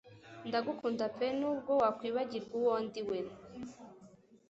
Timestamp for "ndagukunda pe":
0.47-1.27